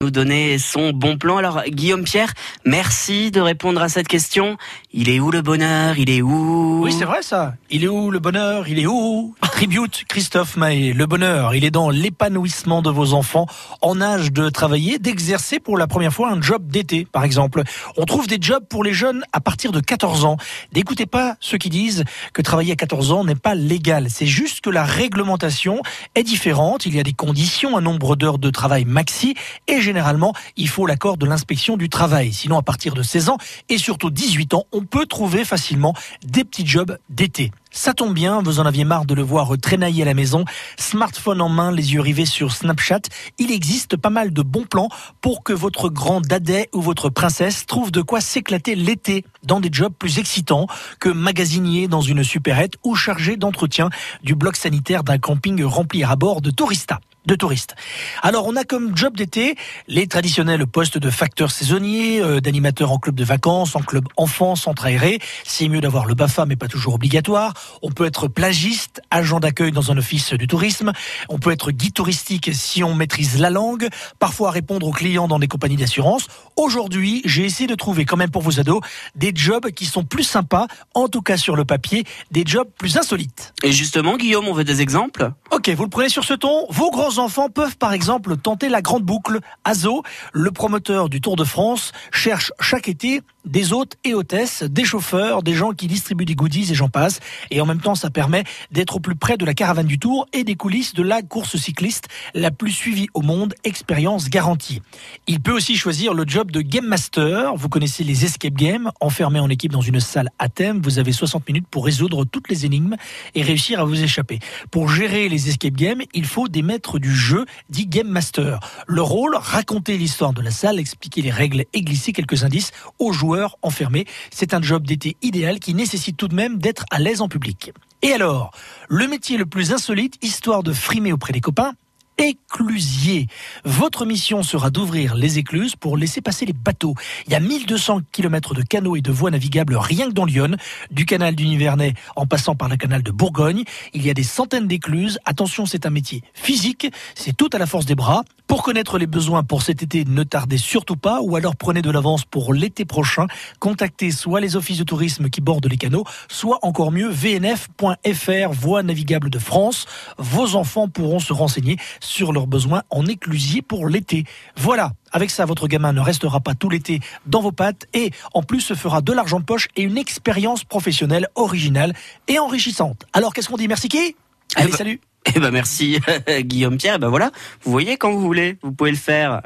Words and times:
nous 0.00 0.12
donner 0.12 0.58
son 0.58 0.92
bon 0.92 1.18
plan. 1.18 1.38
Alors 1.38 1.60
Guillaume 1.66 2.04
Pierre, 2.04 2.32
merci 2.64 3.32
de 3.32 3.40
répondre 3.40 3.82
à 3.82 3.88
cette 3.88 4.06
question. 4.06 4.56
Il 4.92 5.08
est 5.08 5.18
où 5.18 5.32
le 5.32 5.42
bonheur? 5.42 5.98
Il 5.98 6.08
est 6.08 6.22
où? 6.22 6.82
Oui, 6.84 6.92
c'est 6.92 7.04
vrai 7.04 7.20
ça. 7.20 7.54
Il 7.68 7.82
est 7.82 7.88
où 7.88 8.12
le 8.12 8.20
bonheur? 8.20 8.68
Il 8.68 8.78
est 8.78 8.86
où? 8.86 9.34
Tribute 9.58 10.04
Christophe 10.06 10.56
Mahé. 10.56 10.92
Le 10.92 11.06
bonheur, 11.06 11.52
il 11.52 11.64
est 11.64 11.72
dans 11.72 11.90
l'épanouissement 11.90 12.80
de 12.80 12.90
vos 12.90 13.12
enfants 13.12 13.46
en 13.82 14.00
âge 14.00 14.30
de 14.30 14.50
travailler, 14.50 15.00
d'exercer 15.00 15.58
pour 15.58 15.76
la 15.76 15.88
première 15.88 16.12
fois 16.12 16.30
un 16.30 16.40
job 16.40 16.68
d'été, 16.68 17.08
par 17.10 17.24
exemple. 17.24 17.64
On 17.96 18.04
trouve 18.04 18.28
des 18.28 18.38
jobs 18.40 18.64
pour 18.68 18.84
les 18.84 18.92
jeunes 18.92 19.24
à 19.32 19.40
partir 19.40 19.72
de 19.72 19.80
14 19.80 20.24
ans. 20.24 20.36
N'écoutez 20.76 21.06
pas 21.06 21.34
ceux 21.40 21.58
qui 21.58 21.70
disent 21.70 22.04
que 22.32 22.40
travailler 22.40 22.74
à 22.74 22.76
14 22.76 23.10
ans 23.10 23.24
n'est 23.24 23.34
pas 23.34 23.56
légal. 23.56 24.06
C'est 24.10 24.26
juste 24.26 24.60
que 24.60 24.70
la 24.70 24.84
réglementation 24.84 25.82
est 26.14 26.22
différente. 26.22 26.86
Il 26.86 26.94
y 26.94 27.00
a 27.00 27.02
des 27.02 27.12
conditions, 27.12 27.76
un 27.76 27.80
nombre 27.80 28.14
d'heures 28.14 28.38
de 28.38 28.50
travail 28.50 28.84
maxi 28.84 29.34
et 29.66 29.80
généralement, 29.80 30.34
il 30.56 30.68
faut 30.68 30.86
l'accord 30.86 31.16
de 31.16 31.26
l'inspection 31.26 31.76
du 31.76 31.88
travail. 31.88 32.32
Sinon, 32.32 32.58
à 32.58 32.62
partir 32.62 32.94
de 32.94 33.02
16 33.02 33.30
ans 33.30 33.38
et 33.68 33.78
surtout 33.78 34.10
18 34.10 34.54
ans, 34.54 34.66
on 34.70 34.84
peut 34.84 35.06
trouver 35.06 35.44
facilement 35.44 35.94
des 36.24 36.44
petits 36.44 36.64
jobs 36.64 36.96
d'été. 37.10 37.50
Ça 37.70 37.94
tombe 37.94 38.14
bien, 38.14 38.40
vous 38.42 38.60
en 38.60 38.66
aviez 38.66 38.84
marre 38.84 39.04
de 39.04 39.14
le 39.14 39.22
voir 39.22 39.52
traînailler 39.60 40.02
à 40.02 40.06
la 40.06 40.14
maison, 40.14 40.44
smartphone 40.78 41.40
en 41.40 41.48
main, 41.48 41.70
les 41.70 41.92
yeux 41.92 42.00
rivés 42.00 42.24
sur 42.24 42.52
Snapchat. 42.52 43.02
Il 43.38 43.52
existe 43.52 43.96
pas 43.96 44.10
mal 44.10 44.32
de 44.32 44.42
bons 44.42 44.64
plans 44.64 44.88
pour 45.20 45.44
que 45.44 45.52
votre 45.52 45.88
grand 45.88 46.20
dadais 46.20 46.68
ou 46.72 46.80
votre 46.80 47.10
princesse 47.10 47.66
trouve 47.66 47.92
de 47.92 48.02
quoi 48.02 48.20
s'éclater 48.20 48.74
l'été 48.74 49.24
dans 49.42 49.60
des 49.60 49.68
jobs 49.70 49.92
plus 49.92 50.18
excitants 50.18 50.66
que 50.98 51.08
magasinier 51.08 51.88
dans 51.88 52.00
une 52.00 52.24
supérette 52.24 52.74
ou 52.84 52.94
chargé 52.94 53.36
d'entretien 53.36 53.90
du 54.22 54.34
bloc 54.34 54.56
sanitaire 54.56 55.04
d'un 55.04 55.18
camping 55.18 55.62
rempli 55.62 56.02
à 56.04 56.16
bord 56.16 56.40
de 56.40 56.50
touristas 56.50 57.00
de 57.26 57.34
touristes. 57.34 57.76
Alors 58.22 58.46
on 58.46 58.56
a 58.56 58.64
comme 58.64 58.96
job 58.96 59.16
d'été 59.16 59.56
les 59.86 60.06
traditionnels 60.06 60.66
postes 60.66 60.98
de 60.98 61.10
facteurs 61.10 61.50
saisonniers, 61.50 62.20
euh, 62.20 62.40
d'animateurs 62.40 62.92
en 62.92 62.98
club 62.98 63.14
de 63.14 63.24
vacances, 63.24 63.76
en 63.76 63.80
club 63.80 64.06
enfants, 64.16 64.56
centre 64.56 64.86
aéré. 64.86 65.18
C'est 65.44 65.68
mieux 65.68 65.80
d'avoir 65.80 66.06
le 66.06 66.14
BAFA 66.14 66.46
mais 66.46 66.56
pas 66.56 66.68
toujours 66.68 66.94
obligatoire. 66.94 67.54
On 67.82 67.90
peut 67.90 68.06
être 68.06 68.28
plagiste, 68.28 69.02
agent 69.10 69.40
d'accueil 69.40 69.72
dans 69.72 69.92
un 69.92 69.98
office 69.98 70.32
du 70.32 70.46
tourisme. 70.46 70.92
On 71.28 71.38
peut 71.38 71.50
être 71.50 71.70
guide 71.70 71.94
touristique 71.94 72.50
si 72.52 72.82
on 72.82 72.94
maîtrise 72.94 73.38
la 73.38 73.50
langue. 73.50 73.88
Parfois 74.18 74.50
répondre 74.50 74.86
aux 74.86 74.92
clients 74.92 75.28
dans 75.28 75.38
des 75.38 75.48
compagnies 75.48 75.76
d'assurance. 75.76 76.26
Aujourd'hui, 76.56 77.22
j'ai 77.24 77.44
essayé 77.44 77.66
de 77.66 77.74
trouver 77.74 78.04
quand 78.04 78.16
même 78.16 78.30
pour 78.30 78.42
vos 78.42 78.60
ados 78.60 78.80
des 79.14 79.32
jobs 79.34 79.70
qui 79.70 79.86
sont 79.86 80.04
plus 80.04 80.24
sympas, 80.24 80.66
en 80.94 81.08
tout 81.08 81.22
cas 81.22 81.36
sur 81.36 81.56
le 81.56 81.64
papier, 81.64 82.04
des 82.30 82.44
jobs 82.46 82.68
plus 82.78 82.96
insolites. 82.96 83.54
Et 83.62 83.72
justement, 83.72 84.16
Guillaume, 84.16 84.48
on 84.48 84.54
veut 84.54 84.64
des 84.64 84.80
exemples? 84.80 85.32
Ok, 85.58 85.68
vous 85.70 85.82
le 85.82 85.90
prenez 85.90 86.08
sur 86.08 86.22
ce 86.22 86.34
ton. 86.34 86.66
Vos 86.70 86.92
grands 86.92 87.18
enfants 87.18 87.48
peuvent 87.48 87.76
par 87.76 87.92
exemple 87.92 88.36
tenter 88.36 88.68
la 88.68 88.80
grande 88.80 89.02
boucle. 89.02 89.40
Azo, 89.64 90.04
le 90.32 90.52
promoteur 90.52 91.08
du 91.08 91.20
Tour 91.20 91.34
de 91.34 91.42
France, 91.42 91.90
cherche 92.12 92.52
chaque 92.60 92.88
été 92.88 93.22
des 93.44 93.72
hôtes 93.72 93.94
et 94.04 94.14
hôtesses, 94.14 94.62
des 94.62 94.84
chauffeurs, 94.84 95.42
des 95.42 95.54
gens 95.54 95.72
qui 95.72 95.86
distribuent 95.86 96.26
des 96.26 96.34
goodies 96.34 96.70
et 96.70 96.74
j'en 96.74 96.88
passe. 96.88 97.20
Et 97.50 97.60
en 97.60 97.66
même 97.66 97.80
temps, 97.80 97.94
ça 97.94 98.10
permet 98.10 98.44
d'être 98.70 98.96
au 98.96 99.00
plus 99.00 99.16
près 99.16 99.36
de 99.36 99.44
la 99.44 99.54
caravane 99.54 99.86
du 99.86 99.98
Tour 99.98 100.26
et 100.32 100.44
des 100.44 100.54
coulisses 100.54 100.94
de 100.94 101.02
la 101.02 101.22
course 101.22 101.56
cycliste 101.56 102.08
la 102.34 102.50
plus 102.50 102.70
suivie 102.70 103.08
au 103.14 103.22
monde, 103.22 103.54
expérience 103.64 104.28
garantie. 104.28 104.82
Il 105.26 105.40
peut 105.40 105.52
aussi 105.52 105.76
choisir 105.76 106.14
le 106.14 106.24
job 106.26 106.52
de 106.52 106.60
Game 106.60 106.86
Master. 106.86 107.56
Vous 107.56 107.68
connaissez 107.68 108.04
les 108.04 108.24
escape 108.24 108.54
games, 108.54 108.90
enfermés 109.00 109.40
en 109.40 109.48
équipe 109.48 109.72
dans 109.72 109.80
une 109.80 110.00
salle 110.00 110.28
à 110.38 110.48
thème. 110.48 110.80
Vous 110.82 110.98
avez 110.98 111.12
60 111.12 111.48
minutes 111.48 111.66
pour 111.68 111.84
résoudre 111.84 112.24
toutes 112.24 112.48
les 112.48 112.66
énigmes 112.66 112.96
et 113.34 113.42
réussir 113.42 113.80
à 113.80 113.84
vous 113.84 114.02
échapper. 114.02 114.38
Pour 114.70 114.88
gérer 114.88 115.28
les 115.28 115.47
escape 115.48 115.74
games, 115.74 116.02
il 116.14 116.26
faut 116.26 116.48
des 116.48 116.62
maîtres 116.62 116.98
du 116.98 117.14
jeu, 117.14 117.46
dit 117.68 117.86
Game 117.86 118.08
Master. 118.08 118.60
Le 118.86 119.02
rôle, 119.02 119.36
raconter 119.36 119.98
l'histoire 119.98 120.32
de 120.32 120.42
la 120.42 120.50
salle, 120.50 120.78
expliquer 120.78 121.22
les 121.22 121.30
règles 121.30 121.64
et 121.72 121.82
glisser 121.82 122.12
quelques 122.12 122.44
indices 122.44 122.72
aux 122.98 123.12
joueurs 123.12 123.56
enfermés. 123.62 124.06
C'est 124.30 124.54
un 124.54 124.62
job 124.62 124.86
d'été 124.86 125.16
idéal 125.22 125.58
qui 125.58 125.74
nécessite 125.74 126.16
tout 126.16 126.28
de 126.28 126.34
même 126.34 126.58
d'être 126.58 126.84
à 126.90 126.98
l'aise 126.98 127.20
en 127.20 127.28
public. 127.28 127.72
Et 128.02 128.12
alors, 128.12 128.52
le 128.88 129.08
métier 129.08 129.36
le 129.36 129.46
plus 129.46 129.72
insolite, 129.72 130.14
histoire 130.22 130.62
de 130.62 130.72
frimer 130.72 131.12
auprès 131.12 131.32
des 131.32 131.40
copains, 131.40 131.72
éclusier. 132.18 133.28
Votre 133.64 134.04
mission 134.04 134.42
sera 134.42 134.70
d'ouvrir 134.70 135.14
les 135.14 135.38
écluses 135.38 135.76
pour 135.76 135.96
laisser 135.96 136.20
passer 136.20 136.44
les 136.46 136.52
bateaux. 136.52 136.94
Il 137.26 137.32
y 137.32 137.36
a 137.36 137.40
1200 137.40 138.00
km 138.12 138.54
de 138.54 138.62
canaux 138.62 138.96
et 138.96 139.00
de 139.00 139.12
voies 139.12 139.30
navigables 139.30 139.76
rien 139.76 140.08
que 140.08 140.14
dans 140.14 140.24
Lyon, 140.24 140.56
du 140.90 141.06
canal 141.06 141.34
du 141.34 141.46
Nivernais 141.46 141.94
en 142.16 142.26
passant 142.26 142.54
par 142.54 142.68
le 142.68 142.76
canal 142.76 143.02
de 143.02 143.10
Bourgogne. 143.10 143.64
Il 143.94 144.04
y 144.04 144.10
a 144.10 144.14
des 144.14 144.22
centaines 144.22 144.66
d'écluses. 144.66 145.18
Attention, 145.24 145.66
c'est 145.66 145.86
un 145.86 145.90
métier 145.90 146.22
physique, 146.34 146.88
c'est 147.14 147.36
tout 147.36 147.50
à 147.52 147.58
la 147.58 147.66
force 147.66 147.86
des 147.86 147.94
bras. 147.94 148.24
Pour 148.48 148.62
connaître 148.62 148.96
les 148.96 149.06
besoins 149.06 149.42
pour 149.42 149.60
cet 149.60 149.82
été, 149.82 150.06
ne 150.06 150.22
tardez 150.22 150.56
surtout 150.56 150.96
pas 150.96 151.20
ou 151.20 151.36
alors 151.36 151.54
prenez 151.54 151.82
de 151.82 151.90
l'avance 151.90 152.24
pour 152.24 152.54
l'été 152.54 152.86
prochain. 152.86 153.26
Contactez 153.60 154.10
soit 154.10 154.40
les 154.40 154.56
offices 154.56 154.78
de 154.78 154.84
tourisme 154.84 155.28
qui 155.28 155.42
bordent 155.42 155.66
les 155.66 155.76
canaux, 155.76 156.04
soit 156.30 156.58
encore 156.62 156.90
mieux 156.90 157.10
vnf.fr, 157.10 158.50
voie 158.52 158.82
navigable 158.82 159.28
de 159.28 159.38
France. 159.38 159.84
Vos 160.16 160.56
enfants 160.56 160.88
pourront 160.88 161.20
se 161.20 161.34
renseigner 161.34 161.76
sur 162.00 162.32
leurs 162.32 162.46
besoins 162.46 162.84
en 162.88 163.04
éclusier 163.04 163.60
pour 163.60 163.86
l'été. 163.86 164.24
Voilà, 164.56 164.92
avec 165.12 165.30
ça, 165.30 165.44
votre 165.44 165.68
gamin 165.68 165.92
ne 165.92 166.00
restera 166.00 166.40
pas 166.40 166.54
tout 166.54 166.70
l'été 166.70 167.00
dans 167.26 167.42
vos 167.42 167.52
pattes 167.52 167.86
et 167.92 168.12
en 168.32 168.42
plus 168.42 168.62
se 168.62 168.72
fera 168.72 169.02
de 169.02 169.12
l'argent 169.12 169.40
de 169.40 169.44
poche 169.44 169.68
et 169.76 169.82
une 169.82 169.98
expérience 169.98 170.64
professionnelle 170.64 171.28
originale 171.34 171.92
et 172.28 172.38
enrichissante. 172.38 173.04
Alors 173.12 173.34
qu'est-ce 173.34 173.50
qu'on 173.50 173.58
dit? 173.58 173.68
Merci 173.68 173.90
qui 173.90 174.16
Allez, 174.56 174.70
bah, 174.70 174.76
salut 174.78 175.00
Eh 175.34 175.40
ben 175.40 175.50
merci 175.50 176.00
Guillaume 176.40 176.76
Pierre. 176.76 176.98
Ben 176.98 177.08
voilà, 177.08 177.30
vous 177.62 177.70
voyez 177.70 177.96
quand 177.96 178.10
vous 178.10 178.20
voulez, 178.20 178.56
vous 178.62 178.72
pouvez 178.72 178.90
le 178.90 178.96
faire. 178.96 179.42